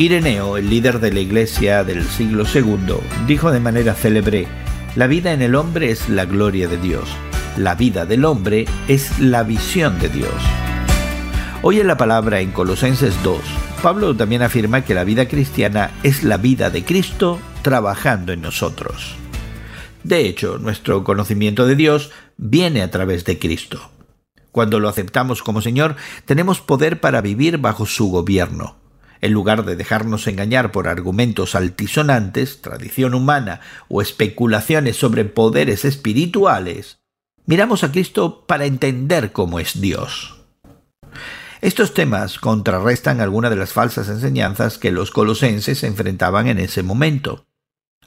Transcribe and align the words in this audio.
Ireneo, 0.00 0.56
el 0.56 0.70
líder 0.70 0.98
de 0.98 1.12
la 1.12 1.20
iglesia 1.20 1.84
del 1.84 2.02
siglo 2.04 2.44
II, 2.50 2.94
dijo 3.26 3.50
de 3.50 3.60
manera 3.60 3.92
célebre, 3.92 4.48
la 4.96 5.06
vida 5.06 5.34
en 5.34 5.42
el 5.42 5.54
hombre 5.54 5.90
es 5.90 6.08
la 6.08 6.24
gloria 6.24 6.68
de 6.68 6.78
Dios, 6.78 7.10
la 7.58 7.74
vida 7.74 8.06
del 8.06 8.24
hombre 8.24 8.64
es 8.88 9.18
la 9.18 9.42
visión 9.42 9.98
de 9.98 10.08
Dios. 10.08 10.32
Hoy 11.60 11.80
en 11.80 11.86
la 11.86 11.98
palabra 11.98 12.40
en 12.40 12.50
Colosenses 12.50 13.14
2, 13.22 13.40
Pablo 13.82 14.16
también 14.16 14.40
afirma 14.40 14.86
que 14.86 14.94
la 14.94 15.04
vida 15.04 15.28
cristiana 15.28 15.90
es 16.02 16.24
la 16.24 16.38
vida 16.38 16.70
de 16.70 16.82
Cristo 16.82 17.38
trabajando 17.60 18.32
en 18.32 18.40
nosotros. 18.40 19.16
De 20.02 20.26
hecho, 20.26 20.56
nuestro 20.56 21.04
conocimiento 21.04 21.66
de 21.66 21.76
Dios 21.76 22.10
viene 22.38 22.80
a 22.80 22.90
través 22.90 23.26
de 23.26 23.38
Cristo. 23.38 23.90
Cuando 24.50 24.80
lo 24.80 24.88
aceptamos 24.88 25.42
como 25.42 25.60
Señor, 25.60 25.96
tenemos 26.24 26.62
poder 26.62 27.00
para 27.00 27.20
vivir 27.20 27.58
bajo 27.58 27.84
su 27.84 28.08
gobierno. 28.08 28.79
En 29.20 29.32
lugar 29.32 29.64
de 29.64 29.76
dejarnos 29.76 30.26
engañar 30.26 30.72
por 30.72 30.88
argumentos 30.88 31.54
altisonantes, 31.54 32.62
tradición 32.62 33.14
humana 33.14 33.60
o 33.88 34.00
especulaciones 34.00 34.96
sobre 34.96 35.24
poderes 35.24 35.84
espirituales, 35.84 37.00
miramos 37.44 37.84
a 37.84 37.92
Cristo 37.92 38.44
para 38.46 38.64
entender 38.64 39.32
cómo 39.32 39.60
es 39.60 39.80
Dios. 39.80 40.40
Estos 41.60 41.92
temas 41.92 42.38
contrarrestan 42.38 43.20
algunas 43.20 43.50
de 43.50 43.58
las 43.58 43.74
falsas 43.74 44.08
enseñanzas 44.08 44.78
que 44.78 44.92
los 44.92 45.10
colosenses 45.10 45.84
enfrentaban 45.84 46.48
en 46.48 46.58
ese 46.58 46.82
momento. 46.82 47.44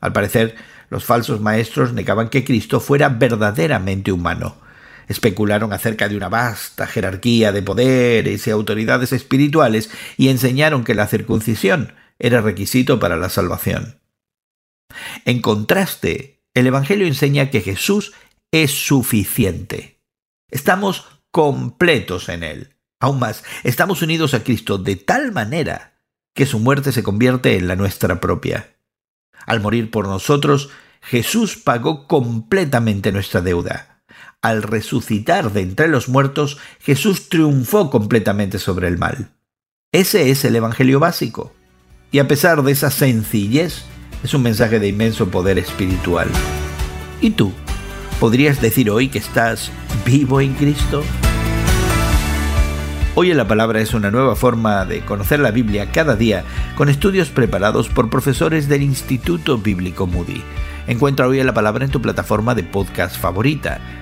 Al 0.00 0.14
parecer, 0.14 0.54
los 0.88 1.04
falsos 1.04 1.40
maestros 1.40 1.92
negaban 1.92 2.30
que 2.30 2.44
Cristo 2.44 2.80
fuera 2.80 3.10
verdaderamente 3.10 4.10
humano, 4.10 4.56
especularon 5.08 5.72
acerca 5.72 6.08
de 6.08 6.16
una 6.16 6.28
vasta 6.28 6.86
jerarquía 6.86 7.52
de 7.52 7.62
poderes 7.62 8.46
y 8.46 8.50
autoridades 8.50 9.12
espirituales 9.12 9.90
y 10.16 10.28
enseñaron 10.28 10.84
que 10.84 10.94
la 10.94 11.06
circuncisión 11.06 11.94
era 12.18 12.40
requisito 12.40 12.98
para 12.98 13.16
la 13.16 13.28
salvación. 13.28 14.00
En 15.24 15.40
contraste, 15.40 16.42
el 16.54 16.66
Evangelio 16.66 17.06
enseña 17.06 17.50
que 17.50 17.60
Jesús 17.60 18.12
es 18.50 18.70
suficiente. 18.70 20.00
Estamos 20.50 21.06
completos 21.30 22.28
en 22.28 22.42
Él. 22.42 22.76
Aún 23.00 23.18
más, 23.18 23.42
estamos 23.64 24.02
unidos 24.02 24.34
a 24.34 24.44
Cristo 24.44 24.78
de 24.78 24.96
tal 24.96 25.32
manera 25.32 25.94
que 26.34 26.46
su 26.46 26.58
muerte 26.58 26.92
se 26.92 27.02
convierte 27.02 27.56
en 27.56 27.68
la 27.68 27.76
nuestra 27.76 28.20
propia. 28.20 28.76
Al 29.46 29.60
morir 29.60 29.90
por 29.90 30.06
nosotros, 30.06 30.70
Jesús 31.00 31.56
pagó 31.56 32.06
completamente 32.06 33.10
nuestra 33.10 33.40
deuda 33.40 33.91
al 34.42 34.62
resucitar 34.62 35.52
de 35.52 35.62
entre 35.62 35.88
los 35.88 36.08
muertos, 36.08 36.58
Jesús 36.80 37.28
triunfó 37.28 37.90
completamente 37.90 38.58
sobre 38.58 38.88
el 38.88 38.98
mal. 38.98 39.30
Ese 39.92 40.30
es 40.30 40.44
el 40.44 40.56
Evangelio 40.56 40.98
básico. 40.98 41.52
Y 42.10 42.18
a 42.18 42.26
pesar 42.26 42.62
de 42.62 42.72
esa 42.72 42.90
sencillez, 42.90 43.84
es 44.24 44.34
un 44.34 44.42
mensaje 44.42 44.78
de 44.78 44.88
inmenso 44.88 45.30
poder 45.30 45.58
espiritual. 45.58 46.28
¿Y 47.20 47.30
tú? 47.30 47.52
¿Podrías 48.18 48.60
decir 48.60 48.90
hoy 48.90 49.08
que 49.08 49.18
estás 49.18 49.70
vivo 50.04 50.40
en 50.40 50.54
Cristo? 50.54 51.02
Hoy 53.14 53.30
en 53.30 53.36
la 53.36 53.46
Palabra 53.46 53.80
es 53.80 53.94
una 53.94 54.10
nueva 54.10 54.34
forma 54.36 54.84
de 54.86 55.04
conocer 55.04 55.38
la 55.38 55.50
Biblia 55.50 55.92
cada 55.92 56.16
día 56.16 56.44
con 56.76 56.88
estudios 56.88 57.28
preparados 57.28 57.88
por 57.88 58.08
profesores 58.10 58.68
del 58.68 58.82
Instituto 58.82 59.58
Bíblico 59.58 60.06
Moody. 60.06 60.42
Encuentra 60.86 61.28
Hoy 61.28 61.38
en 61.38 61.46
la 61.46 61.54
Palabra 61.54 61.84
en 61.84 61.90
tu 61.90 62.00
plataforma 62.00 62.54
de 62.54 62.64
podcast 62.64 63.16
favorita 63.18 64.01